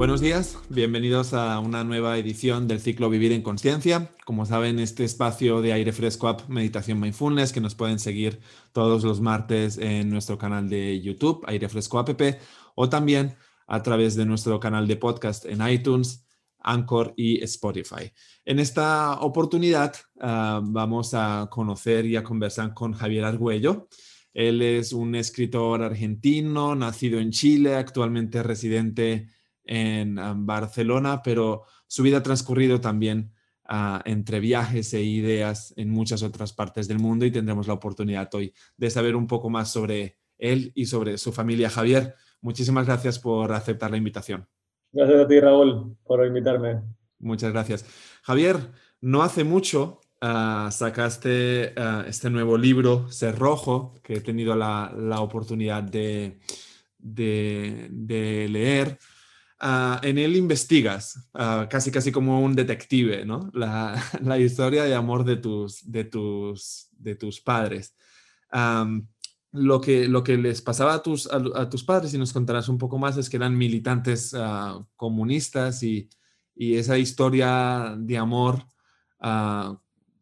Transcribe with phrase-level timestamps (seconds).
[0.00, 4.10] Buenos días, bienvenidos a una nueva edición del ciclo Vivir en Conciencia.
[4.24, 8.40] Como saben, este espacio de aire fresco app Meditación Mindfulness que nos pueden seguir
[8.72, 12.18] todos los martes en nuestro canal de YouTube, Aire Fresco App,
[12.76, 13.36] o también
[13.66, 16.26] a través de nuestro canal de podcast en iTunes,
[16.60, 18.10] Anchor y Spotify.
[18.46, 23.88] En esta oportunidad uh, vamos a conocer y a conversar con Javier Argüello.
[24.32, 29.28] Él es un escritor argentino, nacido en Chile, actualmente residente
[29.72, 30.16] en
[30.46, 33.32] Barcelona, pero su vida ha transcurrido también
[33.70, 38.28] uh, entre viajes e ideas en muchas otras partes del mundo y tendremos la oportunidad
[38.34, 41.70] hoy de saber un poco más sobre él y sobre su familia.
[41.70, 44.48] Javier, muchísimas gracias por aceptar la invitación.
[44.92, 46.82] Gracias a ti, Raúl, por invitarme.
[47.20, 47.86] Muchas gracias.
[48.22, 48.56] Javier,
[49.00, 54.92] no hace mucho uh, sacaste uh, este nuevo libro, Ser Rojo, que he tenido la,
[54.98, 56.40] la oportunidad de,
[56.98, 58.98] de, de leer.
[59.62, 63.50] Uh, en él investigas, uh, casi casi como un detective, ¿no?
[63.52, 67.94] La, historia de amor de tus, de tus, de tus padres.
[69.52, 72.78] Lo, que, lo que les pasaba a tus, a, tus padres, y nos contarás un
[72.78, 76.08] poco más, es que eran militantes uh, comunistas y,
[76.54, 78.64] y, esa historia de amor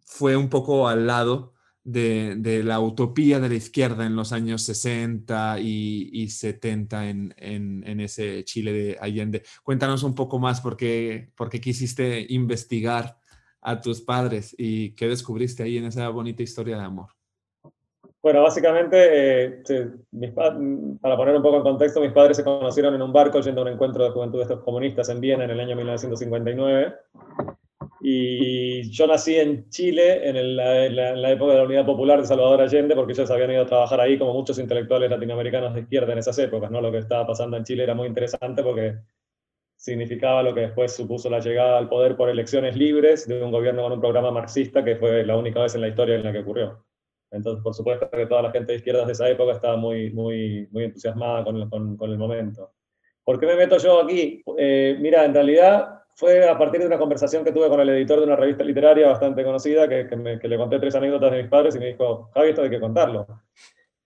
[0.04, 1.54] fue un poco al lado
[1.88, 8.44] de, la utopía de la izquierda en los años 60 y, y 70 en, ese
[8.44, 9.42] Chile de Allende.
[9.62, 11.30] Cuéntanos un poco más por qué,
[11.62, 13.18] quisiste investigar
[13.60, 17.08] a tus padres y qué descubriste ahí en esa bonita historia de amor.
[18.20, 19.62] Bueno, básicamente, eh,
[21.00, 23.64] para poner un poco en contexto, mis padres se conocieron en un barco yendo a
[23.64, 26.94] un encuentro de juventud de estos comunistas en Viena en el año 1959.
[28.00, 31.86] Y yo nací en Chile en, el, en, la, en, la, época de la Unidad
[31.86, 35.74] Popular de Salvador Allende, porque ellos habían ido a trabajar ahí como muchos intelectuales latinoamericanos
[35.74, 36.70] de izquierda en esas épocas.
[36.70, 36.80] ¿no?
[36.80, 38.98] Lo que estaba pasando en Chile era muy interesante porque
[39.76, 43.82] significaba lo que después supuso la llegada al poder por elecciones libres de un gobierno
[43.82, 46.40] con un programa marxista, que fue la única vez en la historia en la que
[46.40, 46.84] ocurrió.
[47.30, 50.66] Entonces, por supuesto que toda la gente de izquierdas de esa época estaba muy, muy,
[50.70, 52.72] muy entusiasmada con el, con, con el momento.
[53.22, 54.42] ¿Por qué me meto yo aquí?
[54.56, 58.18] Eh, mira, en realidad fue a partir de una conversación que tuve con el editor
[58.18, 61.42] de una revista literaria bastante conocida, que, que, me, que, le conté tres anécdotas de
[61.42, 63.24] mis padres y me dijo, Javi, esto hay que contarlo.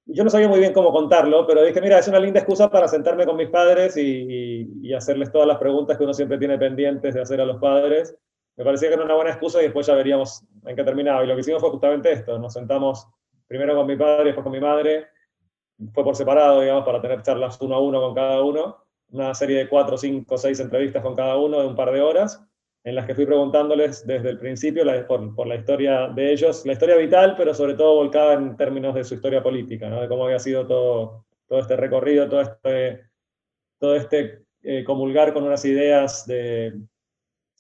[0.05, 2.71] Y yo no sabía muy bien cómo contarlo, pero dije, mira, es una linda excusa
[2.71, 6.37] para sentarme con mis padres y, y, y, hacerles todas las preguntas que uno siempre
[6.37, 8.15] tiene pendientes de hacer a los padres.
[8.57, 11.25] Me parecía que era una buena excusa y después ya veríamos en qué terminaba.
[11.25, 13.09] Y lo que hicimos fue justamente esto, nos sentamos
[13.49, 15.07] primero con mi padre, después con mi madre,
[15.95, 18.82] fue por separado, digamos, para tener charlas uno a uno con cada uno
[19.13, 22.45] una serie de cuatro, cinco, seis entrevistas con cada uno de un par de horas,
[22.85, 26.73] en las que fui preguntándoles desde el principio por, por, la historia de ellos, la
[26.73, 30.39] historia vital, pero sobre todo volcada en términos de su historia política, de cómo había
[30.39, 33.05] sido todo, todo este recorrido, todo este,
[33.79, 36.73] todo este eh, comulgar con unas ideas de,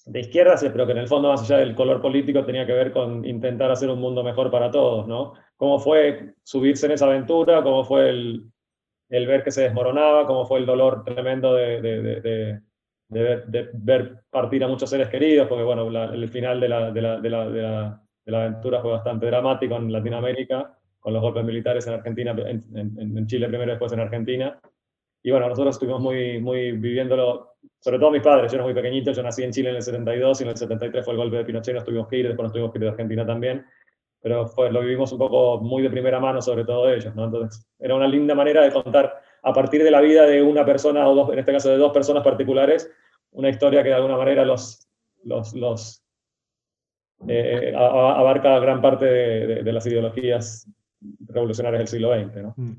[0.07, 2.93] de izquierdas, pero que en el fondo, más allá del color político, tenía que ver
[2.93, 5.35] con intentar hacer un mundo mejor para todos, ¿no?
[5.57, 8.53] Cómo fue subirse en esa aventura, cómo fue el,
[9.13, 14.23] el ver que se desmoronaba, cómo fue el dolor tremendo de, de, de, de ver,
[14.31, 18.81] partir a muchos seres queridos, porque bueno, el final de la, la, la, la, aventura
[18.81, 23.49] fue bastante dramático en Latinoamérica, con los golpes militares en Argentina, en, en, en, Chile
[23.49, 24.59] primero, después en Argentina.
[25.23, 29.13] Y bueno, nosotros estuvimos muy, muy viviéndolo, sobre todo mis padres, yo era muy pequeñito,
[29.13, 31.45] yo nací en Chile en el 72 y en el 73 fue el golpe de
[31.45, 33.63] Pinochet, nos tuvimos que ir, después nos tuvimos que ir de Argentina también
[34.23, 37.25] pero fue, lo vivimos un poco muy de primera mano, sobre todo ellos, ¿no?
[37.25, 41.09] Entonces, era una linda manera de contar a partir de la vida de una persona,
[41.09, 42.89] o dos, en este caso de dos personas particulares,
[43.33, 44.89] una historia que de alguna manera los,
[45.25, 46.05] los, los
[47.27, 50.69] eh, abarca gran parte de, las ideologías
[51.27, 52.55] revolucionarias del siglo XX, ¿no?
[52.57, 52.73] Mm.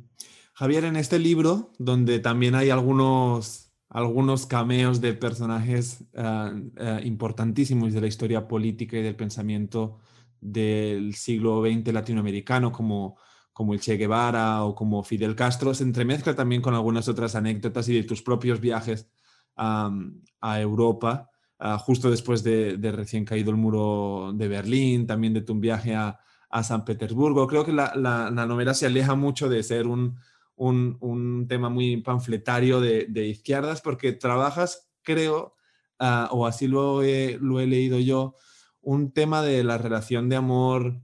[0.53, 7.91] Javier, en este libro, donde también hay algunos, algunos cameos de personajes uh, uh, importantísimos
[7.91, 9.97] de la historia política y del pensamiento
[10.43, 13.17] del siglo XX latinoamericano como,
[13.53, 17.87] como el Che Guevara o como Fidel Castro, se entremezcla también con algunas otras anécdotas
[17.87, 19.09] y de tus propios viajes
[19.57, 21.29] um, a Europa,
[21.59, 25.95] uh, justo después de, de, recién caído el muro de Berlín, también de tu viaje
[25.95, 26.19] a,
[26.49, 27.47] a San Petersburgo.
[27.47, 30.17] Creo que la, la, la, novela se aleja mucho de ser un,
[30.55, 35.55] un, un tema muy panfletario de, de, izquierdas porque trabajas, creo,
[35.99, 38.35] uh, o así lo he, lo he leído yo,
[38.83, 40.99] un tema de la relación de amor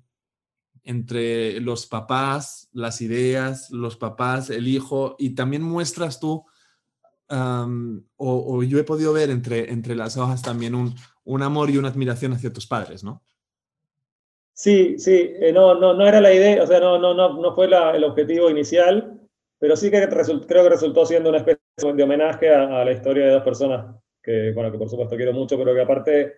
[0.83, 6.45] entre los papás, las ideas, los papás, el hijo, y también muestras tú,
[7.29, 10.95] o, yo he podido ver entre, entre las hojas también un,
[11.25, 13.21] un, amor y una admiración hacia tus padres, ¿no?
[14.53, 17.55] Sí, sí, eh, no, no, no era la idea, o sea, no, no, no, no
[17.55, 19.21] fue el objetivo inicial,
[19.59, 21.61] pero sí que creo que resultó siendo una especie
[21.93, 25.33] de homenaje a, a la historia de dos personas que, bueno, que por supuesto quiero
[25.33, 26.33] mucho, pero que aparte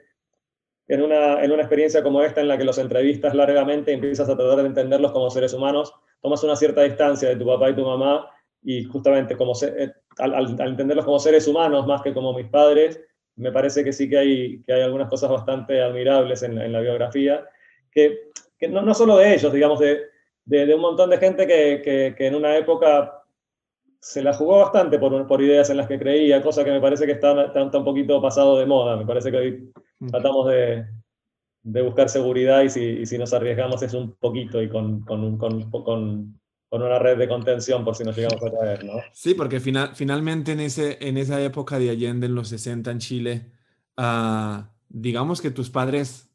[0.87, 4.35] en una, en una experiencia como esta en la que los entrevistas largamente empiezas a
[4.35, 7.85] tratar de entenderlos como seres humanos, tomas una cierta distancia de tu papá y tu
[7.85, 8.29] mamá
[8.63, 12.99] y justamente como eh, al, entenderlos como seres humanos más que como mis padres,
[13.35, 16.81] me parece que sí que hay, que hay algunas cosas bastante admirables en, en la
[16.81, 17.45] biografía,
[17.91, 20.01] que, que no, no, solo de ellos, digamos, de,
[20.45, 23.23] de, un montón de gente que, que, que, en una época
[23.99, 27.05] se la jugó bastante por, por ideas en las que creía, cosa que me parece
[27.05, 29.71] que está, está, un poquito pasado de moda, me parece que hoy
[30.09, 30.85] tratamos de,
[31.63, 35.37] de buscar seguridad y si, y si, nos arriesgamos es un poquito y con, con,
[35.37, 38.93] con, con con una red de contención por si nos llegamos a caer, ¿no?
[39.11, 42.99] Sí, porque final, finalmente en, ese, en esa época de Allende, en los 60 en
[42.99, 43.51] Chile,
[43.97, 46.31] uh, digamos que tus padres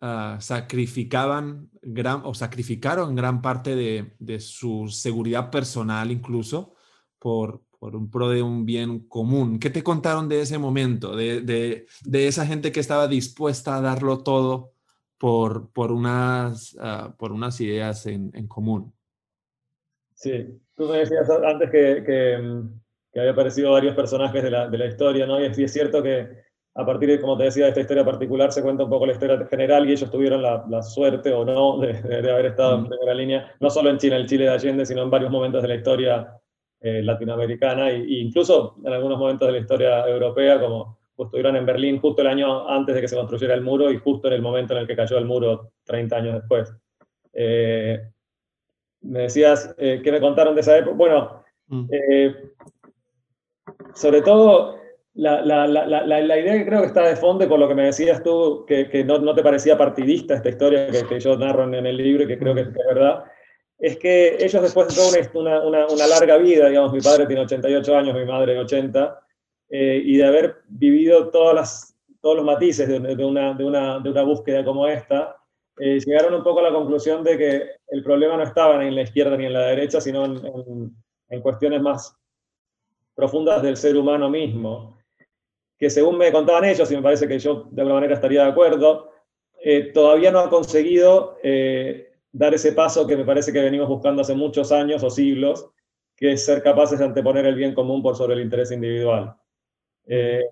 [0.00, 6.72] uh, sacrificaban gran, o sacrificaron gran parte de, de, su seguridad personal incluso
[7.18, 9.58] por, por un pro de un bien común.
[9.58, 13.82] ¿Qué te contaron de ese momento, de, de, de esa gente que estaba dispuesta a
[13.82, 14.72] darlo todo
[15.18, 18.94] por, por, unas, uh, por unas ideas en, en común?
[20.14, 22.62] Sí, tú me decías antes que, que,
[23.12, 25.38] que había aparecido varios personajes de la, de la, historia, ¿no?
[25.38, 26.26] Y es, y es cierto que
[26.74, 29.12] a partir de, como te decía, de esta historia particular se cuenta un poco la
[29.12, 32.86] historia general y ellos tuvieron la, la suerte o no de, de, haber estado en
[32.86, 35.60] primera línea, no solo en Chile, en el Chile de Allende, sino en varios momentos
[35.60, 36.40] de la historia
[36.86, 41.98] eh, latinoamericana e incluso en algunos momentos de la historia europea, como estuvieron en Berlín
[41.98, 44.74] justo el año antes de que se construyera el muro y justo en el momento
[44.74, 46.74] en el que cayó el muro 30 años después.
[47.32, 48.00] Eh,
[49.00, 50.94] me decías eh, que me contaron de esa época.
[50.94, 51.86] Bueno, mm.
[51.90, 52.34] eh,
[53.94, 54.78] sobre todo
[55.14, 57.84] la, la, la, la, idea que creo que está de fondo, por lo que me
[57.84, 61.64] decías tú, que, que no, no, te parecía partidista esta historia que, que, yo narro
[61.64, 63.24] en el libro y que creo que es verdad,
[63.78, 68.14] es que ellos después de toda una, larga vida, digamos, mi padre tiene 88 años,
[68.14, 69.20] mi madre 80,
[69.70, 74.10] eh, y de haber vivido todas las, todos los matices de, una, de, una, de
[74.10, 75.36] una búsqueda como esta,
[75.78, 78.94] eh, llegaron un poco a la conclusión de que el problema no estaba ni en
[78.94, 80.94] la izquierda ni en la derecha, sino en,
[81.28, 82.16] en, cuestiones más
[83.14, 84.98] profundas del ser humano mismo,
[85.76, 88.50] que según me contaban ellos, y me parece que yo de alguna manera estaría de
[88.50, 89.10] acuerdo,
[89.60, 91.38] eh, todavía no ha conseguido
[92.34, 95.70] dar ese paso que me parece que venimos buscando hace muchos años o siglos,
[96.16, 99.36] que es ser capaces de anteponer el bien común por sobre el interés individual.
[100.06, 100.42] Eh,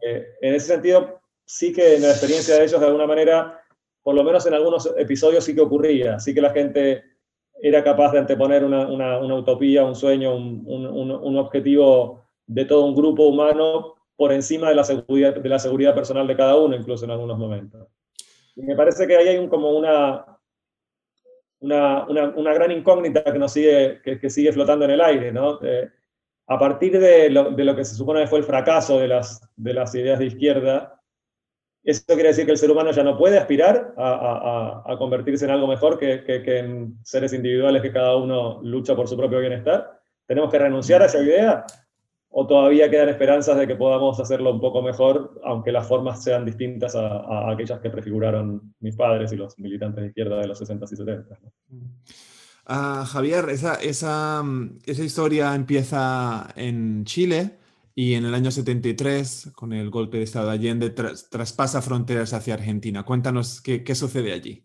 [0.41, 3.61] en ese sentido, sí que en la experiencia de ellos, de alguna manera,
[4.01, 7.03] por lo menos en algunos episodios sí que ocurría, sí que la gente
[7.61, 12.65] era capaz de anteponer una, una, una utopía, un sueño, un, un, un, objetivo de
[12.65, 16.57] todo un grupo humano por encima de la, seguridad, de la seguridad personal de cada
[16.57, 17.89] uno, incluso en algunos momentos.
[18.55, 20.32] Y me parece que ahí hay como una,
[21.63, 25.33] una, una, gran incógnita que, nos sigue, que, sigue flotando en el aire.
[25.33, 25.59] ¿no?
[25.63, 25.89] Eh,
[26.47, 29.75] a partir de lo, de lo, que se supone fue el fracaso de las, de
[29.75, 31.01] las ideas de izquierda,
[31.85, 35.45] eso quiere decir que el ser humano ya no puede aspirar a, a, a convertirse
[35.45, 39.17] en algo mejor que, que, que, en seres individuales que cada uno lucha por su
[39.17, 40.01] propio bienestar.
[40.27, 41.65] ¿Tenemos que renunciar a esa idea?
[42.35, 46.47] ¿O todavía quedan esperanzas de que podamos hacerlo un poco mejor, aunque las formas sean
[46.47, 50.87] distintas a, aquellas que prefiguraron mis padres y los militantes de izquierda de los 60
[50.91, 51.39] y 70?
[52.69, 54.43] Uh, Javier, esa, esa,
[54.87, 57.59] esa historia empieza en Chile
[57.95, 62.33] y en el año 73, con el golpe de Estado de Allende, tras, traspasa fronteras
[62.33, 63.03] hacia Argentina.
[63.03, 64.65] Cuéntanos qué, qué sucede allí.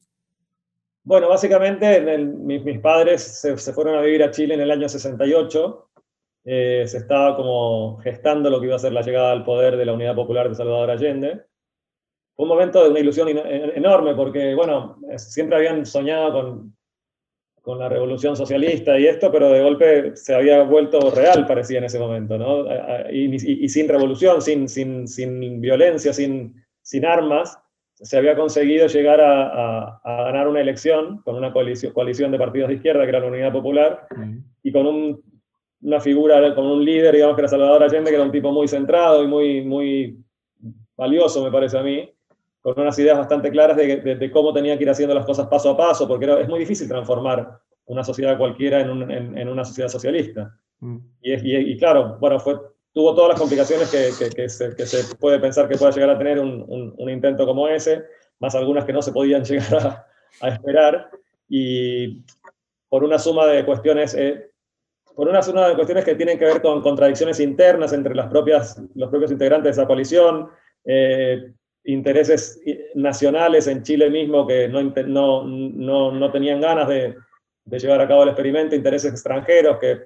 [1.03, 4.71] Bueno, básicamente el, mis, mis, padres se, se, fueron a vivir a Chile en el
[4.71, 5.86] año 68.
[6.49, 9.85] Eh, se estaba como gestando lo que iba a ser la llegada al poder de
[9.85, 11.43] la Unidad Popular de Salvador Allende.
[12.35, 16.77] Fue un momento de una ilusión enorme porque, bueno, siempre habían soñado con
[17.67, 21.83] con la revolución socialista y esto, pero de golpe se había vuelto real, parecía en
[21.83, 22.63] ese momento, ¿no?
[23.11, 27.59] Y, y, y sin revolución, sin, sin, sin violencia, sin, sin armas,
[27.95, 32.37] se había conseguido llegar a, a, a, ganar una elección con una coalición, coalición de
[32.37, 34.07] partidos de izquierda, que era la Unidad Popular,
[34.63, 35.21] y con un,
[35.81, 38.67] una figura, con un líder, digamos que era Salvador Allende, que era un tipo muy
[38.67, 40.17] centrado y muy, muy
[40.95, 42.11] valioso, me parece a mí,
[42.61, 45.47] con unas ideas bastante claras de, de, de, cómo tenía que ir haciendo las cosas
[45.47, 49.37] paso a paso, porque era, es muy difícil transformar una sociedad cualquiera en, un, en,
[49.37, 50.53] en una sociedad socialista.
[50.79, 50.97] Mm.
[51.21, 52.59] Y, y, y, claro, bueno, fue,
[52.91, 56.09] tuvo todas las complicaciones que, que, que, se, que, se, puede pensar que pueda llegar
[56.09, 58.03] a tener un, un, un, intento como ese,
[58.39, 60.07] más algunas que no se podían llegar a,
[60.41, 61.09] a esperar,
[61.47, 62.23] y
[62.89, 64.15] por una suma de cuestiones...
[64.15, 64.51] Eh,
[65.17, 68.79] por una suma de cuestiones que tienen que ver con contradicciones internas entre las propias,
[68.93, 70.47] los propios integrantes de esa coalición,
[70.85, 71.53] eh,
[71.85, 72.61] intereses
[72.93, 77.15] nacionales en Chile mismo que no, no, no, no tenían ganas de,
[77.65, 80.01] llevar a cabo el experimento, intereses extranjeros que,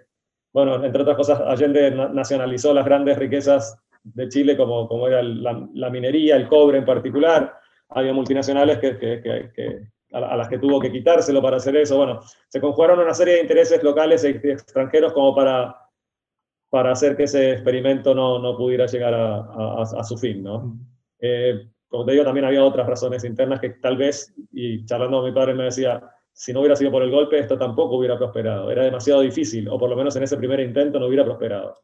[0.53, 5.89] bueno, entre otras cosas, Allende nacionalizó las grandes riquezas de Chile, como, como era la,
[5.89, 7.53] minería, el cobre en particular.
[7.89, 11.97] Había multinacionales que, que, a, las que tuvo que quitárselo para hacer eso.
[11.97, 15.75] Bueno, se conjugaron una serie de intereses locales e extranjeros como para,
[16.69, 20.43] para hacer que ese experimento no, no pudiera llegar a, a, su fin.
[20.43, 20.77] ¿no?
[21.19, 25.25] Eh, como te digo, también había otras razones internas que tal vez, y charlando con
[25.29, 26.01] mi padre me decía,
[26.33, 28.71] si no hubiera sido por el golpe, esto tampoco hubiera prosperado.
[28.71, 31.77] Era demasiado difícil, o por lo menos en ese primer intento no hubiera prosperado.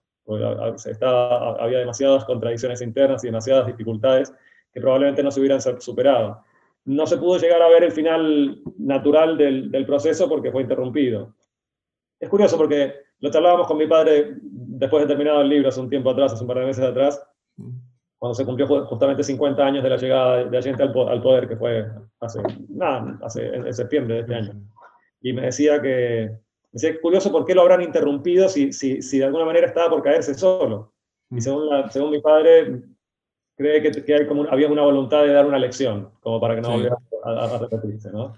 [0.86, 4.34] Estaba, había demasiadas contradicciones internas y demasiadas dificultades
[4.72, 6.43] que probablemente no se hubieran superado.
[6.88, 11.36] No se pudo llegar a ver el final natural del, del proceso porque fue interrumpido.
[12.20, 15.89] Es curioso porque lo charlábamos con mi padre después de terminado el libro hace un
[15.89, 17.22] tiempo atrás, hace un par de meses atrás,
[18.17, 21.88] cuando se cumplió justamente 50 años de la llegada de Allende al, poder, que fue
[22.20, 24.53] hace, nada, hace, en, septiembre de este año.
[25.22, 26.32] Y me decía que,
[26.72, 29.89] decía, es curioso por qué lo habrán interrumpido si, si, si de alguna manera estaba
[29.89, 30.94] por caerse solo.
[31.29, 32.82] Y según, según mi padre,
[33.57, 36.61] cree que, que hay como había una voluntad de dar una lección, como para que
[36.61, 38.35] no volviera a, repetirse, ¿no?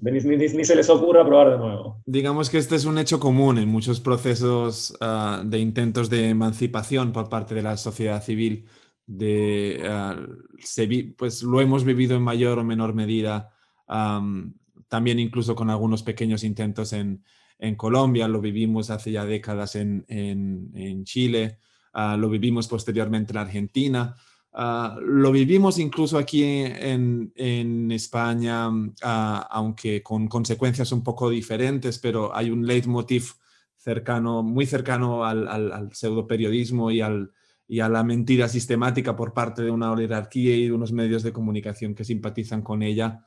[0.00, 2.00] ni, ni, se les ocurra probar de nuevo.
[2.06, 7.12] Digamos que este es un hecho común en muchos procesos uh, de intentos de emancipación
[7.12, 8.66] por parte de la sociedad civil.
[9.04, 10.88] De, uh, se
[11.18, 13.50] pues lo hemos vivido en mayor o menor medida,
[13.88, 14.54] um,
[14.88, 17.24] también incluso con algunos pequeños intentos en,
[17.58, 21.58] en, Colombia, lo vivimos hace ya décadas en, en, en Chile.
[21.92, 24.14] Ah, lo vivimos posteriormente en Argentina.
[24.52, 28.68] Ah, lo vivimos incluso aquí en, España,
[29.02, 33.34] ah, aunque con consecuencias un poco diferentes, pero hay un leitmotiv
[33.76, 37.32] cercano, muy cercano al, al, pseudo periodismo y, al,
[37.66, 41.32] y a la mentira sistemática por parte de una oligarquía y de unos medios de
[41.32, 43.26] comunicación que simpatizan con ella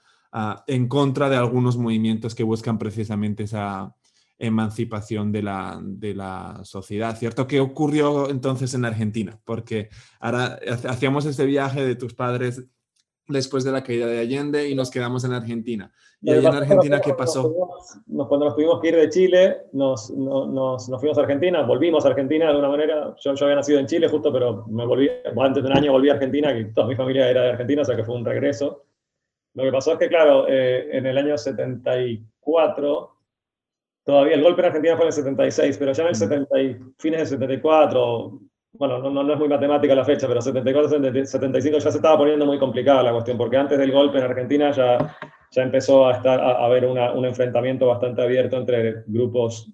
[0.67, 3.95] en contra de algunos movimientos que buscan precisamente esa,
[4.37, 7.47] emancipación de la, de la sociedad, ¿cierto?
[7.47, 9.39] ¿Qué ocurrió entonces en Argentina?
[9.45, 9.89] Porque
[10.19, 12.67] ahora hacíamos este viaje de tus padres
[13.27, 15.91] después de la caída de Allende y nos quedamos en Argentina.
[16.21, 17.53] ¿Y ahí en Argentina qué pasó?
[18.05, 22.09] cuando nos tuvimos que ir de Chile, nos, nos, nos, fuimos a Argentina, volvimos a
[22.09, 23.15] Argentina de alguna manera.
[23.19, 26.09] Yo, yo había nacido en Chile justo, pero me volví, antes de un año volví
[26.09, 28.83] a Argentina, que toda mi familia era de Argentina, o sea que fue un regreso.
[29.53, 33.14] Lo que pasó es que, claro, eh, en el año 74
[34.05, 36.77] todavía el golpe en Argentina fue en el 76, pero ya en el 70 y,
[36.97, 38.39] fines del 74,
[38.73, 40.89] bueno, no, no, es muy matemática la fecha, pero 74,
[41.25, 44.71] 75 ya se estaba poniendo muy complicada la cuestión, porque antes del golpe en Argentina
[44.71, 45.17] ya,
[45.51, 49.71] ya empezó a, estar, a, haber un enfrentamiento bastante abierto entre grupos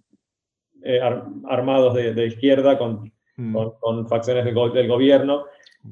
[0.84, 1.00] eh,
[1.48, 3.54] armados de, de izquierda con, mm.
[3.54, 5.46] con, con, facciones del, del gobierno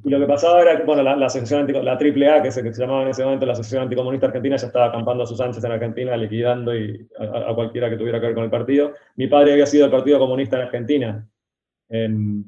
[0.03, 2.73] y lo que pasaba era que, bueno, la, la sección la AAA, que se, que
[2.73, 5.63] se, llamaba en ese momento la sección anticomunista argentina, ya estaba acampando a sus anchas
[5.63, 8.93] en Argentina, liquidando y a, cualquiera que tuviera que ver con el partido.
[9.15, 11.27] Mi padre había sido el Partido Comunista en Argentina.
[11.89, 12.45] En,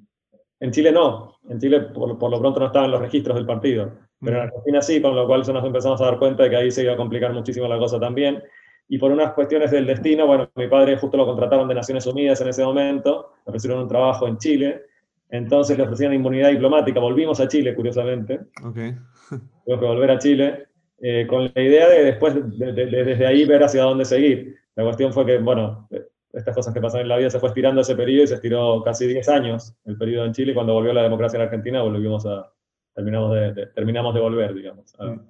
[0.59, 1.37] en Chile no.
[1.49, 3.91] En Chile, por, por, lo pronto, no estaban los registros del partido.
[4.19, 6.69] Pero en Argentina sí, con lo cual nos empezamos a dar cuenta de que ahí
[6.69, 8.43] se iba a complicar muchísimo la cosa también.
[8.87, 12.39] Y por unas cuestiones del destino, bueno, mi padre justo lo contrataron de Naciones Unidas
[12.41, 14.83] en ese momento, ofrecieron un trabajo en Chile
[15.31, 16.99] entonces le ofrecían inmunidad diplomática.
[16.99, 18.41] Volvimos a Chile, curiosamente.
[18.63, 18.95] Okay.
[19.29, 20.67] Tuvimos que volver a Chile
[20.99, 24.57] eh, con la idea de después, desde ahí, ver hacia dónde seguir.
[24.75, 25.87] La cuestión fue que, bueno,
[26.33, 28.83] estas cosas que pasan en la vida se fue estirando ese periodo y se estiró
[28.83, 30.53] casi 10 años el periodo en Chile.
[30.53, 32.51] Cuando volvió la democracia en Argentina, volvimos a,
[32.93, 35.27] terminamos, de, terminamos de volver, digamos, a, mm.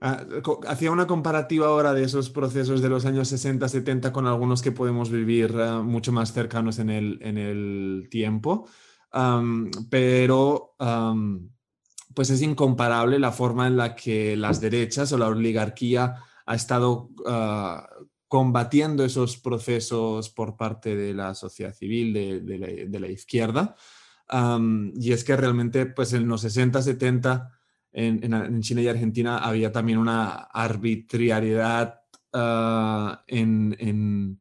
[0.00, 0.24] ah,
[0.66, 4.72] Hacía una comparativa ahora de esos procesos de los años 60, 70 con algunos que
[4.72, 8.66] podemos vivir uh, mucho más cercanos en el, en el tiempo
[9.90, 10.74] pero
[12.14, 16.16] pues es incomparable la forma en la que las derechas o la oligarquía
[16.46, 17.88] ha estado ah,
[18.28, 23.76] combatiendo esos procesos por parte de la sociedad civil, de, la, izquierda.
[24.94, 27.50] y es que realmente, pues en los 60, 70,
[27.92, 32.00] en, China y Argentina había también una arbitrariedad
[32.32, 34.40] ah, en, en,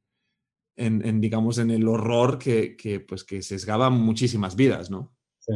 [0.75, 5.13] digamos, en el horror que, que, pues, que sesgaba muchísimas vidas, ¿no?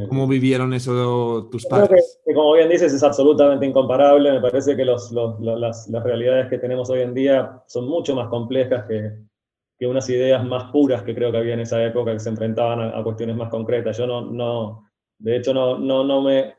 [0.09, 2.19] ¿Cómo vivieron eso tus padres?
[2.25, 4.33] Que, como bien dices, es absolutamente incomparable.
[4.33, 8.13] Me parece que los, los, las, las, realidades que tenemos hoy en día son mucho
[8.13, 9.13] más complejas que,
[9.79, 12.81] que, unas ideas más puras que creo que había en esa época que se enfrentaban
[12.81, 13.97] a, a cuestiones más concretas.
[13.97, 14.87] Yo no, no
[15.19, 16.55] de hecho, no, no, no me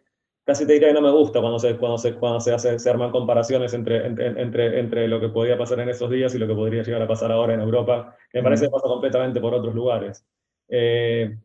[0.49, 2.89] casi te diría que no me gusta cuando se, cuando se, cuando se, hace, se
[2.89, 6.55] arman comparaciones entre, entre, entre, lo que podía pasar en esos días y lo que
[6.55, 9.75] podría llegar a pasar ahora en Europa, que me parece que pasa completamente por otros
[9.75, 10.25] lugares.
[10.71, 11.37] Eh,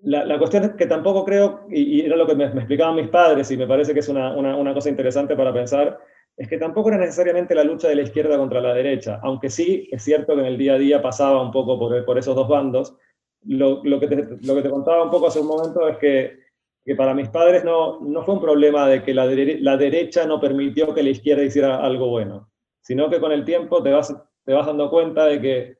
[0.00, 3.50] la, la, cuestión es que tampoco creo, y, era lo que me, explicaban mis padres,
[3.50, 5.98] y me parece que es una, una, una, cosa interesante para pensar,
[6.38, 9.90] es que tampoco era necesariamente la lucha de la izquierda contra la derecha, aunque sí
[9.92, 12.48] es cierto que en el día a día pasaba un poco por, por esos dos
[12.48, 12.96] bandos,
[13.42, 16.43] lo, que te, lo, que te, contaba un poco hace un momento es que,
[16.84, 20.38] que para mis padres no, no, fue un problema de que la, la, derecha no
[20.38, 22.50] permitió que la izquierda hiciera algo bueno,
[22.82, 24.14] sino que con el tiempo te vas,
[24.44, 25.78] te vas dando cuenta de que,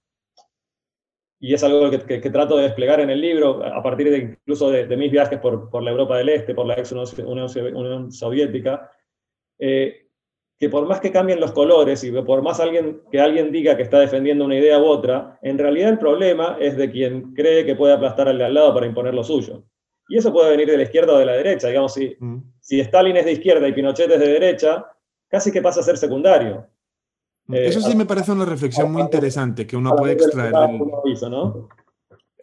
[1.40, 4.70] y es algo que, que, trato de desplegar en el libro, a partir de incluso
[4.70, 8.90] de, mis viajes por, por, la Europa del Este, por la ex Unión, Soviética,
[9.58, 10.06] eh,
[10.58, 13.82] que por más que cambien los colores y por más alguien, que alguien diga que
[13.82, 17.74] está defendiendo una idea u otra, en realidad el problema es de quien cree que
[17.74, 19.64] puede aplastar al de al lado para imponer lo suyo.
[20.08, 21.68] Y eso puede venir de la izquierda o de la derecha.
[21.68, 22.52] Digamos, si, mm.
[22.60, 24.86] si Stalin es de izquierda y Pinochet es de derecha,
[25.28, 26.66] casi que pasa a ser secundario.
[27.46, 27.54] Mm.
[27.54, 30.54] Eso sí me parece una reflexión muy interesante que uno puede extraer.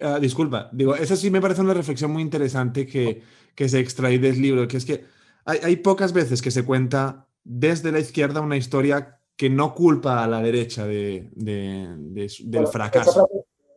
[0.03, 3.21] Ah, disculpa, digo, eso sí me parece una reflexión muy interesante que,
[3.53, 5.05] que se extrae del libro, que es que
[5.45, 10.23] hay, hay pocas veces que se cuenta desde la izquierda una historia que no culpa
[10.23, 13.27] a la derecha de, del fracaso.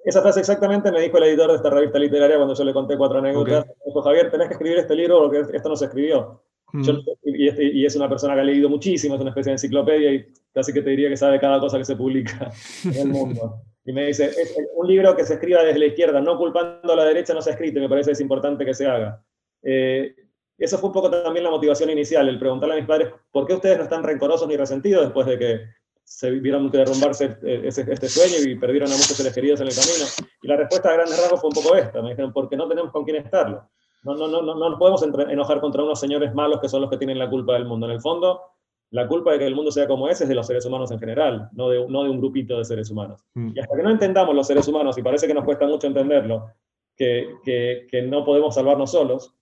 [0.05, 2.97] Esa frase, exactamente me dijo el editor de esta revista literaria cuando yo le conté
[2.97, 3.67] cuatro anécdotas.
[3.87, 6.43] dijo, Javier, tenés que escribir este libro porque esto no se escribió.
[6.73, 6.81] Mm.
[6.81, 10.27] Este, y, es una persona que ha leído muchísimo, es una especie de enciclopedia y
[10.53, 12.51] casi que te diría que sabe cada cosa que se publica
[12.85, 13.63] en el mundo.
[13.87, 16.97] Y me dice, es un libro que se escriba desde la izquierda, no culpando a
[16.97, 19.23] la derecha, no se ha escrito, y me parece que es importante que se haga.
[19.63, 20.15] Eh,
[20.59, 23.55] eso fue un poco también la motivación inicial, el preguntarle a mis padres, ¿por qué
[23.55, 25.61] ustedes no están rencorosos ni resentidos después de que
[26.05, 30.05] se vieron que derrumbarse este sueño y perdieron a muchos seres queridos en el camino?
[30.43, 32.93] Y la respuesta a grandes rasgos fue un poco esta, me dijeron, porque no tenemos
[32.93, 33.69] con quién estarlo.
[34.05, 36.91] No, no, no, no, no nos podemos enojar contra unos señores malos que son los
[36.91, 37.87] que tienen la culpa del mundo.
[37.87, 38.43] En el fondo,
[38.91, 41.01] la culpa de que el mundo sea como es es de los seres humanos en
[41.01, 43.25] general, no de, no de un grupito de seres humanos.
[43.35, 43.53] Mm.
[43.57, 46.51] Y hasta que no entendamos los seres humanos, y parece que nos cuesta mucho entenderlo,
[46.95, 49.35] que, que, que no podemos salvarnos solos,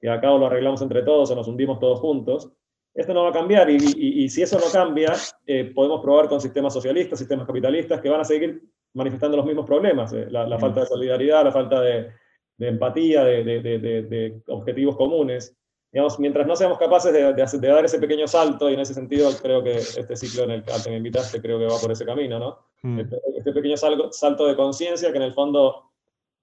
[0.00, 2.50] que acá lo arreglamos entre todos o nos hundimos todos juntos,
[2.96, 5.12] esto no va a cambiar y, si eso no cambia,
[5.46, 8.62] eh, podemos probar con sistemas socialistas, sistemas capitalistas que van a seguir
[8.94, 12.10] manifestando los mismos problemas, eh, la, falta de solidaridad, la falta de,
[12.58, 15.54] empatía, de, objetivos comunes.
[15.92, 19.62] Digamos, mientras no seamos capaces de, dar ese pequeño salto, y en ese sentido creo
[19.62, 22.58] que este ciclo en el que me invitaste creo que va por ese camino, ¿no?
[22.82, 23.00] Mm.
[23.00, 25.85] Este, este, pequeño salto de conciencia que en el fondo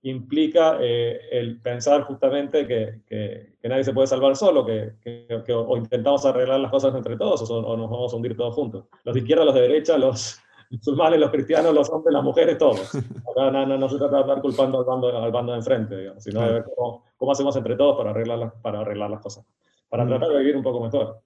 [0.04, 5.78] implica eh, el pensar justamente que, que, nadie se puede salvar solo, que, que, o
[5.78, 8.86] intentamos arreglar las cosas entre todos o, nos vamos a hundir todos juntos.
[9.06, 10.40] Los de izquierda, los de derecha, los
[10.70, 12.94] musulmanes, los cristianos, los hombres, las mujeres, todos.
[13.36, 16.22] no, no, no, se trata de estar culpando al bando, al bando de enfrente, digamos,
[16.22, 19.46] sino de ver cómo, cómo, hacemos entre todos para arreglar, las, para arreglar las cosas,
[19.88, 20.10] para mm.
[20.10, 21.22] tratar de vivir un poco mejor.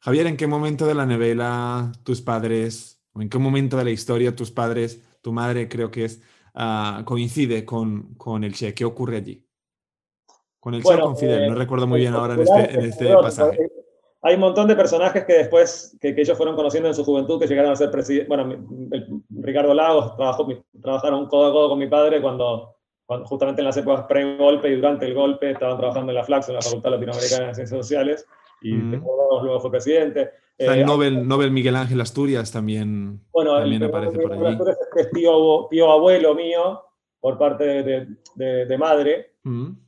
[0.00, 3.90] Javier, ¿en qué momento de la novela tus padres, o en qué momento de la
[3.90, 6.22] historia tus padres, tu madre creo que es,
[6.54, 8.74] Ah, coincide con, con, el Che.
[8.74, 9.44] ¿Qué ocurre allí?
[10.58, 13.14] Con el Che con Fidel, no eh, recuerdo muy bien ahora en este, en este
[13.14, 13.62] pasaje.
[13.62, 13.70] Eh,
[14.22, 17.46] hay un montón de personajes que después, que, ellos fueron conociendo en su juventud, que
[17.46, 18.28] llegaron a ser presidente.
[18.28, 18.54] Bueno,
[19.30, 20.46] Ricardo Lagos trabajó,
[20.82, 24.76] trabajaron codo a codo con mi padre cuando, cuando justamente en las épocas pre-golpe y
[24.76, 28.26] durante el golpe estaban trabajando en la FLAX, en la Facultad Latinoamericana de Ciencias Sociales,
[28.62, 30.30] y luego fue presidente.
[30.58, 34.46] el eh, Nobel, Nobel, Miguel Ángel Asturias también, bueno, también aparece por allí.
[34.46, 36.82] Asturias es tío, tío, abuelo mío
[37.20, 39.34] por parte de, de, de madre.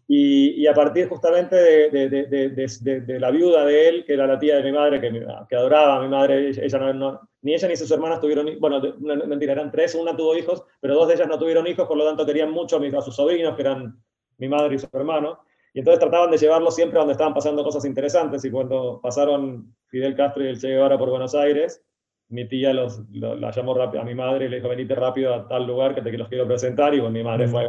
[0.08, 4.62] y, y, a partir justamente de, la viuda de él, que era la tía de
[4.62, 8.20] mi madre, que, que adoraba a mi madre, ella no, ni ella ni sus hermanas
[8.20, 8.80] tuvieron, bueno,
[9.26, 12.04] mentira, eran tres, una tuvo hijos, pero dos de ellas no tuvieron hijos, por lo
[12.04, 14.02] tanto querían mucho a, a sus sobrinos, que eran
[14.38, 15.40] mi madre y su hermano.
[15.74, 18.44] Y entonces trataban de llevarlo siempre a donde estaban pasando cosas interesantes.
[18.44, 21.82] Y cuando pasaron Fidel Castro y el Che Guevara por Buenos Aires,
[22.28, 25.48] mi tía los, la llamó rápido a mi madre y le dijo, venite rápido a
[25.48, 26.94] tal lugar que te los quiero presentar.
[26.94, 27.66] Y bueno, mi madre fue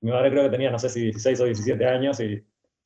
[0.00, 2.42] mi madre creo que tenía, no sé si 16 o 17 años y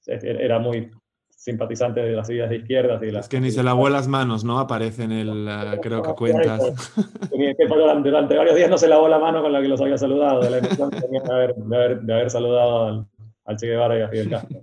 [0.06, 0.90] era muy
[1.28, 3.02] simpatizante de las ideas de izquierdas.
[3.02, 4.58] Y es que ni se lavó las manos, ¿no?
[4.58, 6.92] Aparece en el, creo que cuentas.
[8.02, 10.50] durante, varios días no se lavó la mano con la que los había saludado, de
[10.50, 10.98] la emoción de
[11.30, 13.06] haber, de haber, de haber saludado al,
[13.44, 14.60] al Che Guevara y a Fidel Castro.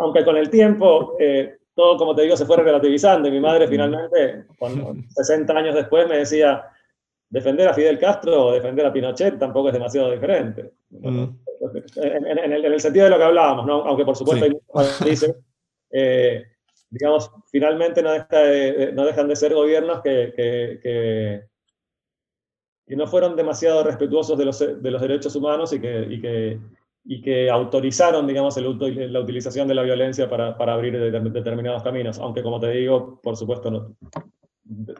[0.00, 3.28] aunque, con el tiempo, eh, todo, como te digo, se fue relativizando.
[3.28, 4.46] Y mi madre finalmente,
[5.08, 6.64] 60 años después, me decía,
[7.28, 10.72] defender a Fidel Castro o defender a Pinochet tampoco es demasiado diferente.
[10.90, 11.24] Mm.
[11.96, 13.84] en, el, sentido de lo que hablábamos, ¿no?
[13.84, 14.52] aunque por supuesto hay
[15.90, 16.44] eh,
[16.90, 18.10] digamos, finalmente no,
[18.92, 20.78] no, dejan de ser gobiernos que, que,
[22.86, 26.60] que, no fueron demasiado respetuosos de los, de los derechos humanos y que, y que
[27.04, 32.18] y que autorizaron, digamos, el, la utilización de la violencia para, para abrir determinados caminos,
[32.18, 33.96] aunque como te digo, por supuesto, no,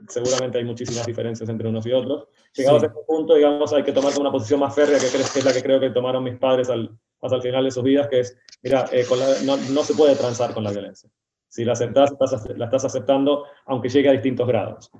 [0.09, 2.29] seguramente hay muchísimas diferencias entre unos y otros.
[2.55, 5.45] Llegados a este punto, digamos, hay que tomar una posición más férrea, que, que es
[5.45, 6.91] la que creo que tomaron mis padres al,
[7.23, 9.07] hasta el final de sus vidas, que es, mira, eh,
[9.45, 11.09] no, no, se puede transar con la violencia.
[11.49, 12.13] Si la aceptas,
[12.57, 14.91] la estás aceptando, aunque llegue a distintos grados.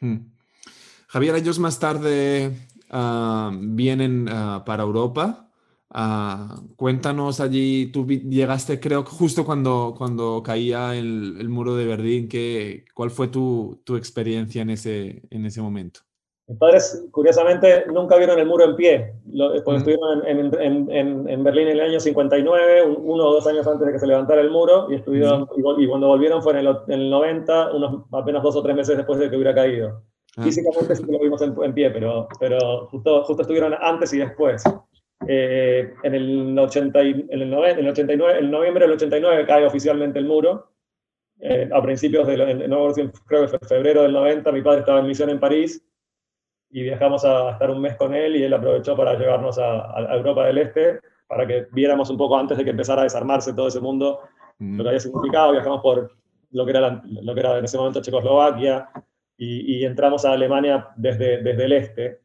[0.00, 0.18] Hmm.
[1.08, 2.52] Javier, ellos más tarde
[2.90, 5.49] ah, vienen ah, para Europa
[5.92, 12.84] Ah, cuéntanos allí, tú llegaste creo justo cuando, cuando caía el, muro de Berlín, ¿qué,
[12.94, 16.00] ¿cuál fue tu, tu, experiencia en ese, en ese momento?
[16.46, 19.14] Mis padres, curiosamente, nunca vieron el muro en pie,
[19.64, 23.84] porque estuvieron en, en, en, Berlín en el año 59, uno o dos años antes
[23.84, 27.10] de que se levantara el muro, y, estuvieron, y, cuando volvieron fue en el, el,
[27.10, 30.02] 90, unos, apenas dos o tres meses después de que hubiera caído.
[30.36, 30.44] Ah.
[30.44, 34.62] Físicamente sí que lo vimos en, pie, pero, pero justo, justo estuvieron antes y después.
[35.28, 40.70] Eh, en, el 80 en, el 89, en noviembre del 89 cae oficialmente el muro.
[41.40, 42.92] Eh, a principios de, no,
[43.26, 45.82] creo que febrero del 90, mi padre estaba en misión en París
[46.70, 50.46] y viajamos a estar un mes con él y él aprovechó para llevarnos a, Europa
[50.46, 53.80] del Este para que viéramos un poco antes de que empezara a desarmarse todo ese
[53.80, 54.20] mundo
[54.58, 54.76] mm.
[54.76, 55.52] lo que había significado.
[55.52, 56.12] Viajamos por
[56.50, 58.90] lo que era, lo que era en ese momento Checoslovaquia
[59.36, 62.20] y, y entramos a Alemania desde, desde el este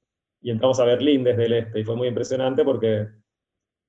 [0.46, 3.08] y entramos a Berlín desde el este, y fue muy impresionante porque,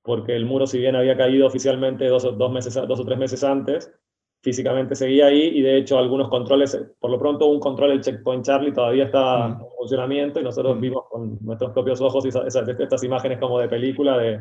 [0.02, 3.44] porque el muro, si bien había caído oficialmente dos, dos, meses, dos o tres meses
[3.44, 3.92] antes,
[4.42, 8.42] físicamente seguía ahí, y de hecho algunos controles, por lo pronto un control del Checkpoint
[8.42, 9.52] Charlie todavía está mm.
[9.52, 10.80] en funcionamiento, y nosotros mm.
[10.80, 14.40] vimos con nuestros propios ojos esas, estas imágenes como de película de,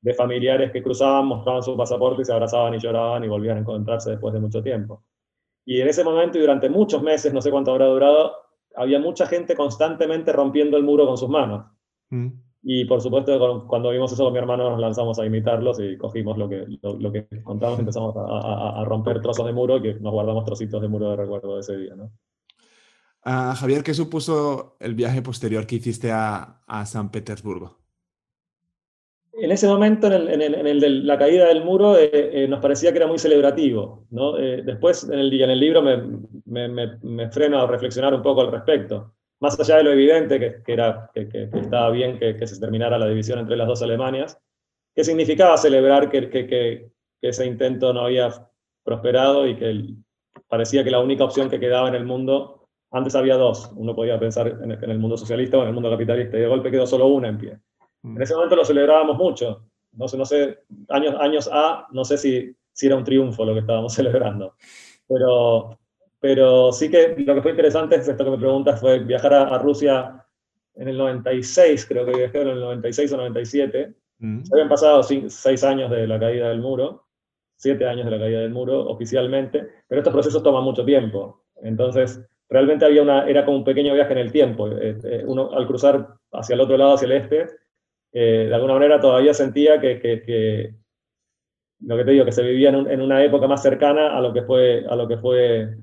[0.00, 3.60] de familiares que cruzaban, mostraban su pasaporte y se abrazaban y lloraban y volvían a
[3.60, 5.04] encontrarse después de mucho tiempo.
[5.64, 8.43] Y en ese momento y durante muchos meses, no sé cuánto habrá durado,
[8.76, 11.66] había mucha gente constantemente rompiendo el muro con sus manos.
[12.10, 12.28] Mm.
[12.62, 16.38] Y por supuesto, cuando vimos eso con mi hermano, nos lanzamos a imitarlos y cogimos
[16.38, 20.80] lo que, lo, que contamos, empezamos a, romper trozos de muro, que nos guardamos trocitos
[20.80, 21.94] de muro de recuerdo de ese día.
[21.94, 22.10] ¿no?
[23.22, 27.83] Ah, Javier, ¿qué supuso el viaje posterior que hiciste a, a San Petersburgo?
[29.36, 32.98] En ese momento, en el, de la caída del muro, eh, eh, nos parecía que
[32.98, 34.06] era muy celebrativo.
[34.38, 39.14] Eh, después, en el, en el libro, me, freno a reflexionar un poco al respecto.
[39.40, 43.40] Más allá de lo evidente, que, era, que, estaba bien que, se terminara la división
[43.40, 44.38] entre las dos Alemanias,
[44.94, 48.28] ¿qué significaba celebrar que, ese intento no había
[48.84, 49.94] prosperado y que
[50.46, 54.20] parecía que la única opción que quedaba en el mundo, antes había dos, uno podía
[54.20, 57.06] pensar en el mundo socialista o en el mundo capitalista, y de golpe quedó solo
[57.06, 57.58] una en pie.
[58.04, 59.64] En ese momento lo celebrábamos mucho.
[59.92, 63.54] No sé, no sé años, años A, no sé si, si era un triunfo lo
[63.54, 64.54] que estábamos celebrando.
[65.08, 65.78] Pero,
[66.20, 69.58] pero sí que lo que fue interesante es esto que me preguntas, fue viajar a,
[69.58, 70.24] Rusia
[70.74, 73.94] en el 96, creo que viajé en el 96 o 97.
[74.18, 74.42] Mm.
[74.52, 77.06] habían pasado seis años de la caída del muro,
[77.56, 81.44] siete años de la caída del muro oficialmente, pero estos procesos toman mucho tiempo.
[81.62, 84.68] Entonces, realmente había una, era como un pequeño viaje en el tiempo.
[84.68, 87.48] Eh, eh, uno al cruzar hacia el otro lado, hacia el este,
[88.16, 90.74] eh, de alguna manera todavía sentía que, que,
[91.80, 94.42] lo que te digo, que se vivía en, una época más cercana a lo que
[94.42, 95.76] fue, a lo que fue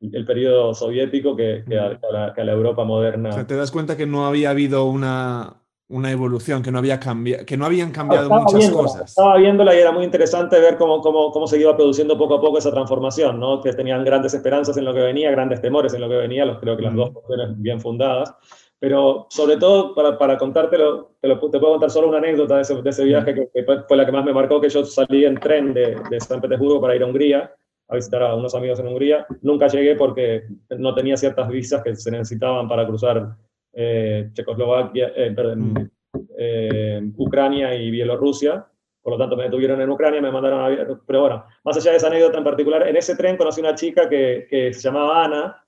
[0.00, 3.28] el periodo soviético que, a, la, Europa moderna.
[3.28, 6.98] O sea, te das cuenta que no había habido una, una evolución, que no, había
[6.98, 9.10] cambiado, que no habían cambiado muchas cosas.
[9.10, 12.40] Estaba viéndola y era muy interesante ver cómo, cómo, cómo, se iba produciendo poco a
[12.40, 13.60] poco esa transformación, ¿no?
[13.60, 16.58] que tenían grandes esperanzas en lo que venía, grandes temores en lo que venía, los,
[16.60, 18.34] creo que las dos cuestiones bien fundadas.
[18.78, 22.62] Pero sobre todo, para, para contártelo, te, lo, te, puedo contar solo una anécdota de
[22.62, 25.36] ese, de ese viaje que, fue la que más me marcó, que yo salí en
[25.36, 27.54] tren de, de, San Petersburgo para ir a Hungría,
[27.88, 29.26] a visitar a unos amigos en Hungría.
[29.42, 33.36] Nunca llegué porque no tenía ciertas visas que se necesitaban para cruzar
[33.72, 35.90] eh, Checoslovaquia, eh, perdón,
[36.38, 38.66] eh, Ucrania y Bielorrusia.
[39.02, 41.00] Por lo tanto, me detuvieron en Ucrania, me mandaron a...
[41.06, 44.08] Pero bueno, más allá de esa anécdota en particular, en ese tren conocí una chica
[44.08, 45.63] que, que se llamaba Ana,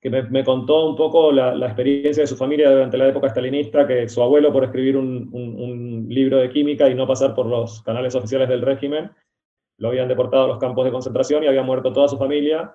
[0.00, 4.08] que me, contó un poco la, experiencia de su familia durante la época stalinista, que
[4.08, 8.48] su abuelo por escribir un, libro de química y no pasar por los canales oficiales
[8.48, 9.10] del régimen,
[9.76, 12.74] lo habían deportado a los campos de concentración y había muerto toda su familia,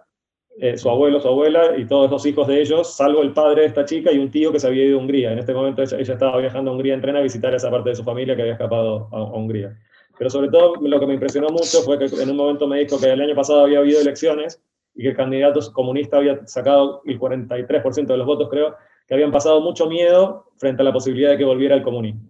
[0.59, 3.67] eh, su abuelo, su abuela y todos los hijos de ellos, salvo el padre de
[3.67, 5.33] esta chica y un tío que se había ido a Hungría.
[5.33, 7.95] En este momento ella, estaba viajando a Hungría en tren a visitar esa parte de
[7.95, 9.75] su familia que había escapado a, a Hungría.
[10.17, 12.99] Pero sobre todo lo que me impresionó mucho fue que en un momento me dijo
[12.99, 14.61] que el año pasado había habido elecciones
[14.95, 18.75] y que el candidato comunista había sacado el 43% de los votos, creo,
[19.07, 22.29] que habían pasado mucho miedo frente a la posibilidad de que volviera el comunismo.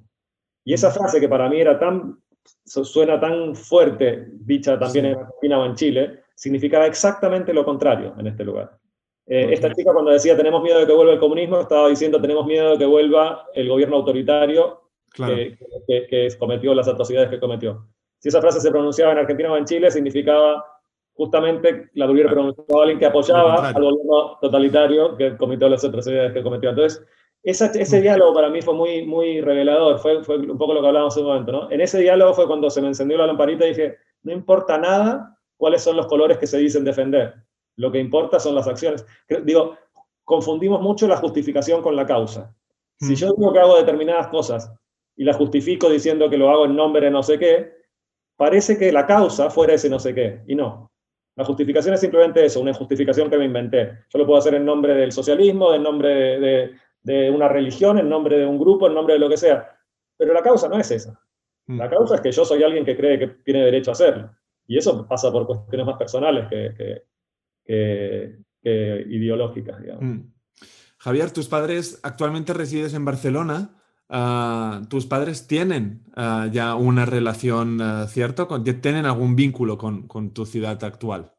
[0.64, 2.20] Y esa frase que para mí era tan,
[2.66, 8.28] suena tan fuerte, dicha también en Argentina o en Chile, significaba exactamente lo contrario en
[8.28, 8.78] este lugar.
[9.28, 12.46] Eh, esta chica cuando decía tenemos miedo de que vuelva el comunismo, estaba diciendo tenemos
[12.46, 14.82] miedo de que vuelva el gobierno autoritario
[15.16, 17.88] que, que cometió las atrocidades que cometió.
[18.20, 20.64] Si esa frase se pronunciaba en Argentina o en Chile, significaba
[21.16, 26.44] justamente la hubiera pronunciado alguien que apoyaba al gobierno totalitario que cometió las atrocidades que
[26.44, 26.70] cometió.
[26.70, 27.06] Entonces,
[27.42, 31.16] ese diálogo para mí fue muy, muy revelador, fue, fue un poco lo que hablábamos
[31.16, 31.52] en un momento.
[31.52, 31.72] ¿no?
[31.72, 35.38] En ese diálogo fue cuando se me encendió la lamparita y dije, no importa nada
[35.58, 37.36] cuáles son los colores que se dicen defender,
[37.78, 39.06] lo que importa son las acciones.
[39.44, 39.78] Digo,
[40.24, 42.54] confundimos mucho la justificación con la causa.
[43.00, 44.74] Si yo digo que hago determinadas cosas
[45.16, 47.74] y la justifico diciendo que lo hago en nombre de no sé qué,
[48.36, 50.85] parece que la causa fuera ese no sé qué, y no.
[51.36, 54.06] La justificación es simplemente eso, una justificación que me inventé.
[54.10, 58.08] Yo lo puedo hacer en nombre del socialismo, en nombre de, de, una religión, en
[58.08, 59.78] nombre de un grupo, en nombre de lo que sea.
[60.18, 61.20] Pero la causa no es esa.
[61.68, 61.78] Mm.
[61.78, 64.32] La causa es que yo soy alguien que cree que tiene derecho a hacerlo.
[64.66, 67.04] Y eso pasa por cuestiones más personales que,
[67.66, 70.04] que, ideológicas, digamos.
[70.04, 70.34] Mm.
[70.98, 73.76] Javier, tus padres actualmente resides en Barcelona.
[74.10, 78.48] Ah, tus padres tienen ah, ya una relación, uh, ¿cierto?
[78.64, 81.32] ¿Tienen algún vínculo con, con, tu ciudad actual?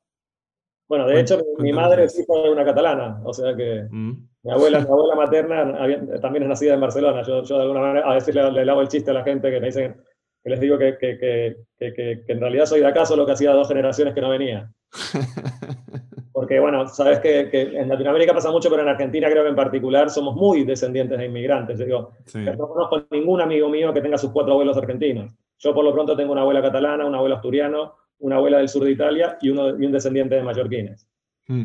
[0.88, 4.28] Bueno, de hecho, mi madre es hija de una catalana, o sea que mm.
[4.42, 7.22] mi, abuela, mi abuela materna también es nacida en Barcelona.
[7.22, 9.50] Yo, yo de alguna manera a veces le, le, hago el chiste a la gente
[9.50, 9.96] que me dicen
[10.42, 13.52] que les digo que, que, que, que, en realidad soy de acá, solo que hacía
[13.52, 14.72] dos generaciones que no venía.
[16.36, 20.10] Porque, bueno, sabes que, en Latinoamérica pasa mucho, pero en Argentina creo que en particular
[20.10, 21.78] somos muy descendientes de inmigrantes.
[21.78, 22.12] Yo digo,
[22.58, 25.32] no conozco ningún amigo mío que tenga sus cuatro abuelos argentinos.
[25.58, 28.84] Yo por lo pronto tengo una abuela catalana, un abuelo asturiano, una abuela del sur
[28.84, 31.08] de Italia y, uno, y un descendiente de mallorquines.
[31.46, 31.64] Mm.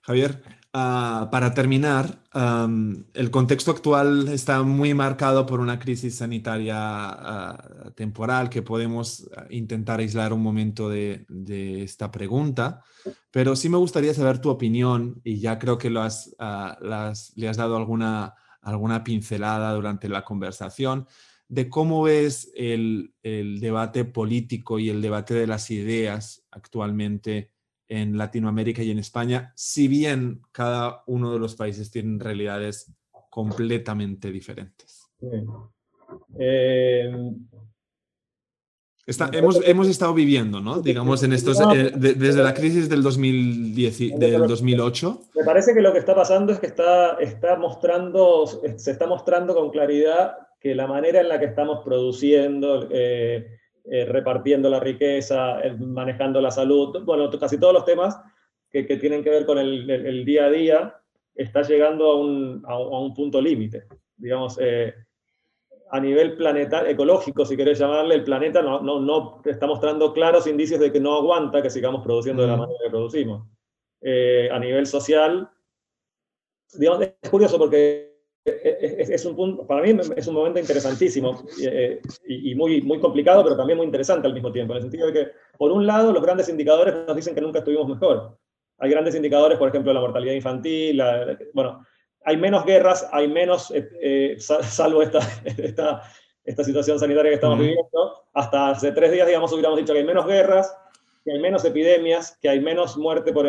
[0.00, 0.30] Javier,
[0.72, 2.22] Ah, para terminar,
[3.14, 9.46] el contexto actual está muy marcado por una crisis sanitaria ah, temporal que podemos ah,
[9.50, 11.26] intentar aislar un momento de,
[11.82, 12.84] esta pregunta,
[13.32, 17.56] pero sí me gustaría saber tu opinión y ya creo que lo has, le has
[17.56, 21.08] dado alguna, alguna pincelada durante la conversación
[21.48, 27.50] de cómo ves el, el debate político y el debate de las ideas actualmente
[27.90, 32.94] en Latinoamérica y en España, si bien cada uno de los países tienen realidades
[33.28, 35.10] completamente diferentes.
[36.38, 37.12] Eh,
[39.32, 40.80] hemos, hemos, estado viviendo, ¿no?
[40.80, 45.22] Digamos, en estos, eh, desde la crisis del, 2010, del 2008.
[45.34, 49.52] Me parece que lo que está pasando es que está, está mostrando, se está mostrando
[49.52, 53.59] con claridad que la manera en la que estamos produciendo, eh,
[53.92, 58.20] eh, repartiendo la riqueza, eh, manejando la salud, bueno, casi todos los temas
[58.70, 60.94] que, tienen que ver con el, día a día,
[61.34, 63.88] está llegando a un, a un punto límite.
[64.16, 64.94] Digamos, eh,
[65.90, 70.46] a nivel planetario, ecológico, si querés llamarle, el planeta no, no, no, está mostrando claros
[70.46, 73.48] indicios de que no aguanta que sigamos produciendo de la manera que producimos.
[74.04, 75.50] a nivel social,
[76.78, 78.09] digamos, es curioso porque
[78.44, 83.56] es, un punto, para mí es un momento interesantísimo eh, y, muy, muy complicado, pero
[83.56, 86.22] también muy interesante al mismo tiempo, en el sentido de que, por un lado, los
[86.22, 88.38] grandes indicadores nos dicen que nunca estuvimos mejor.
[88.78, 91.02] Hay grandes indicadores, por ejemplo, la mortalidad infantil,
[91.52, 91.84] bueno,
[92.24, 96.02] hay menos guerras, hay menos, eh, eh, salvo esta, esta,
[96.44, 100.04] esta, situación sanitaria que estamos viviendo, hasta hace tres días, digamos, hubiéramos dicho que hay
[100.04, 100.74] menos guerras,
[101.24, 103.46] que hay menos epidemias, que hay menos muerte, por,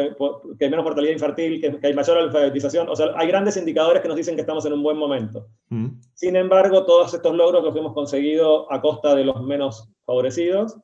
[0.57, 2.89] que hay menos mortalidad infantil, que, hay mayor alfabetización.
[2.89, 5.47] O sea, hay grandes indicadores que nos dicen que estamos en un buen momento.
[5.69, 5.87] Mm.
[6.13, 10.77] Sin embargo, todos estos logros los hemos conseguido a costa de los menos favorecidos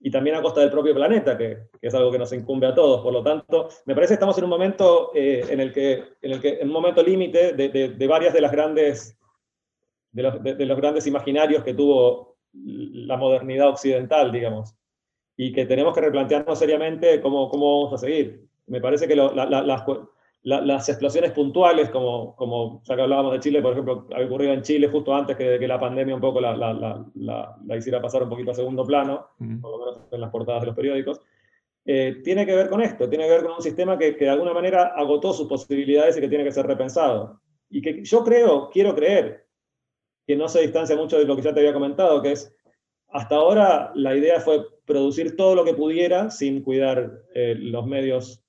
[0.00, 2.74] y también a costa del propio planeta, que, que es algo que nos incumbe a
[2.74, 3.00] todos.
[3.00, 6.32] Por lo tanto, me parece que estamos en un momento eh, en el que, en
[6.32, 9.16] el que, en un momento límite de, de, de, varias de las grandes,
[10.10, 14.74] de los, de los grandes imaginarios que tuvo la modernidad occidental, digamos
[15.36, 18.46] y que tenemos que replantearnos seriamente cómo, cómo vamos a seguir.
[18.66, 19.32] Me parece que las,
[20.44, 24.62] las, explosiones puntuales, como, como ya que hablábamos de Chile, por ejemplo, ha ocurrido en
[24.62, 28.52] Chile justo antes que, que la pandemia un poco la, la, hiciera pasar un poquito
[28.52, 29.28] a segundo plano,
[29.60, 31.20] por lo menos en las portadas de los periódicos,
[31.86, 34.30] eh, tiene que ver con esto, tiene que ver con un sistema que, que de
[34.30, 37.40] alguna manera agotó sus posibilidades y que tiene que ser repensado.
[37.68, 39.46] Y que yo creo, quiero creer,
[40.26, 42.54] que no se distancia mucho de lo que ya te había comentado, que es
[43.14, 48.44] hasta ahora la idea fue producir todo lo que pudiera sin cuidar eh, los medios,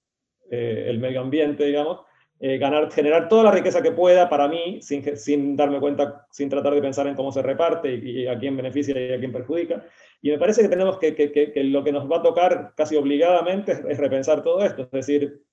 [0.49, 2.01] eh, el medio ambiente, digamos,
[2.39, 6.73] eh, ganar, generar toda la riqueza que pueda para mí, sin, darme cuenta, sin tratar
[6.73, 9.85] de pensar en cómo se reparte y, a quién beneficia y a quién perjudica.
[10.19, 13.97] Y me parece que tenemos que, lo que nos va a tocar casi obligadamente es,
[13.99, 15.43] repensar todo esto, es decir,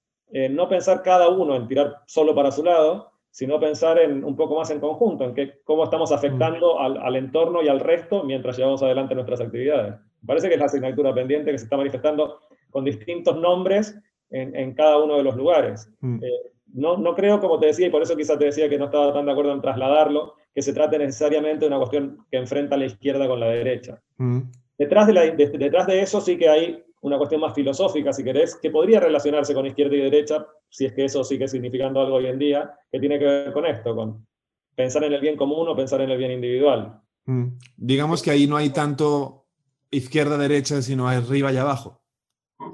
[0.50, 4.56] no pensar cada uno en tirar solo para su lado, sino pensar en, un poco
[4.56, 6.82] más en conjunto, en que, cómo estamos afectando mm.
[6.82, 9.94] al, al, entorno y al resto mientras llevamos adelante nuestras actividades.
[10.20, 12.38] Me parece que es la asignatura pendiente que se está manifestando
[12.70, 13.98] con distintos nombres
[14.30, 15.90] en, en cada uno de los lugares.
[16.00, 16.22] Mm.
[16.22, 18.84] Eh, no, no creo, como te decía, y por eso quizás te decía que no
[18.86, 22.74] estaba tan de acuerdo en trasladarlo, que se trate necesariamente de una cuestión que enfrenta
[22.74, 24.02] a la izquierda con la derecha.
[24.18, 24.40] Mm.
[24.76, 28.56] Detrás, de la, detrás de eso sí que hay una cuestión más filosófica, si querés,
[28.56, 32.26] que podría relacionarse con izquierda y derecha, si es que eso sigue significando algo hoy
[32.26, 34.26] en día, que tiene que ver con esto, con
[34.74, 37.00] pensar en el bien común o pensar en el bien individual.
[37.26, 37.48] Mm.
[37.76, 39.46] Digamos que ahí no hay tanto
[39.90, 42.00] izquierda-derecha, sino arriba y abajo,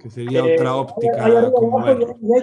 [0.01, 1.29] que sería eh, otra óptica.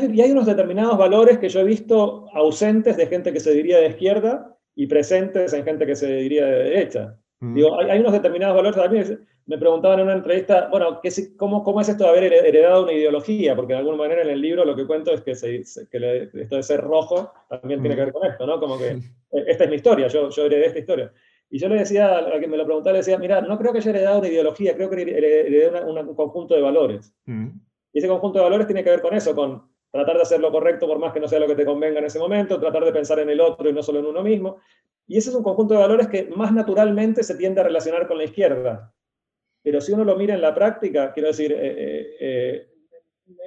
[0.09, 3.77] y, hay, unos determinados valores que yo he visto ausentes de gente que se diría
[3.77, 7.19] de izquierda y presentes en gente que se diría de derecha.
[7.53, 11.81] Digo, hay, unos determinados valores, también me preguntaban en una entrevista, bueno, ¿qué, cómo, ¿cómo
[11.81, 13.55] es esto de haber heredado una ideología?
[13.55, 16.81] Porque de alguna manera en el libro lo que cuento es que, esto de ser
[16.81, 18.59] rojo también tiene que ver con esto, ¿no?
[18.59, 18.89] Como que
[19.31, 21.11] e, esta es mi historia, yo, yo heredé esta historia.
[21.49, 23.77] Y yo le decía, a quien me lo preguntaba, le decía, mira, no creo que
[23.77, 27.13] haya heredado una ideología, creo que heredé un conjunto de valores.
[27.27, 30.51] Y ese conjunto de valores tiene que ver con eso, con tratar de hacer lo
[30.51, 32.91] correcto por más que no sea lo que te convenga en ese momento, tratar de
[32.91, 34.57] pensar en el otro y no solo en uno mismo.
[35.07, 38.17] Y ese es un conjunto de valores que más naturalmente se tiende a relacionar con
[38.17, 38.93] la izquierda.
[39.63, 42.67] Pero si uno lo mira en la práctica, quiero decir, eh, eh,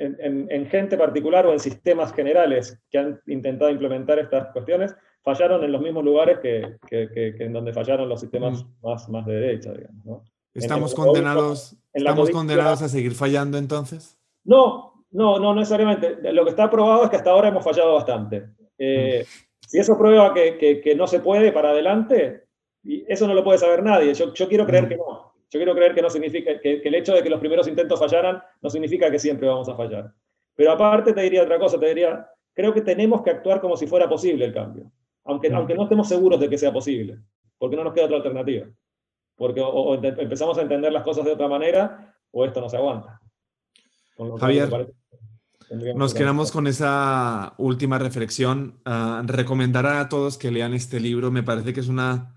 [0.00, 5.62] eh, en, gente particular o en sistemas generales que han intentado implementar estas cuestiones, fallaron
[5.62, 8.86] en los mismos lugares que, en donde fallaron los sistemas mm.
[8.86, 10.32] más, más de derecha, digamos.
[10.54, 14.18] ¿Estamos, condenados, ¿estamos condenados a seguir fallando entonces?
[14.42, 16.32] No, no, no necesariamente.
[16.32, 18.40] Lo que está probado es que hasta ahora hemos fallado bastante.
[18.76, 19.22] Mm.
[19.68, 22.44] Si eso prueba que, no se puede para adelante,
[22.82, 24.14] eso no lo puede saber nadie.
[24.14, 24.88] Yo, quiero creer mm.
[24.88, 25.34] que no.
[25.50, 28.42] Yo quiero creer que no significa que, el hecho de que los primeros intentos fallaran
[28.62, 30.10] no significa que siempre vamos a fallar.
[30.54, 33.86] Pero aparte te diría otra cosa, te diría, creo que tenemos que actuar como si
[33.86, 34.90] fuera posible el cambio,
[35.24, 35.54] aunque, mm.
[35.54, 37.18] aunque no estemos seguros de que sea posible,
[37.58, 38.66] porque no nos queda otra alternativa.
[39.36, 43.20] Porque o, empezamos a entender las cosas de otra manera o esto no se aguanta.
[44.40, 44.70] Javier,
[45.70, 48.80] nos quedamos con esa última reflexión.
[48.86, 51.30] Uh, recomendar a todos que lean este libro.
[51.30, 52.34] Me parece que es una...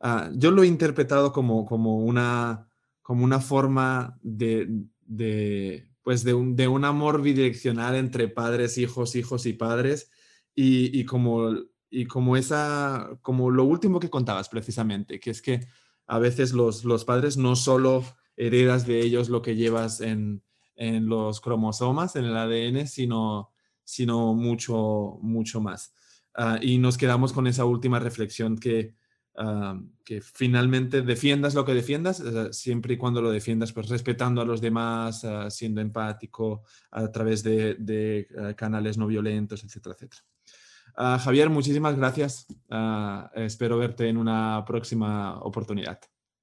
[0.00, 2.68] Ah, yo lo he interpretado como, como, una,
[3.02, 4.68] como una forma de,
[5.00, 10.10] de pues de, un, de un amor bidireccional entre padres, hijos, hijos y padres.
[10.54, 11.54] Y, y, como,
[11.88, 15.66] y como, esa, como lo último que contabas precisamente, que es que
[16.06, 18.04] a veces los, los padres no solo
[18.36, 20.42] heredas de ellos lo que llevas en,
[20.76, 23.52] en los cromosomas, en el ADN, sino,
[23.84, 25.94] sino mucho, mucho más.
[26.34, 28.94] Ah, y nos quedamos con esa última reflexión que,
[29.36, 34.44] ah, que finalmente defiendas lo que defiendas, siempre y cuando lo defiendas, pues respetando a
[34.44, 40.22] los demás, ah, siendo empático a través de, canales no violentos, etcétera, etcétera.
[41.18, 42.46] Javier, muchísimas gracias.
[43.34, 45.98] espero verte en una próxima oportunidad.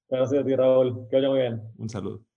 [0.08, 1.06] Gracias a ti, Raúl.
[1.08, 1.62] Que vaya muy bien.
[1.78, 2.29] Un saludo.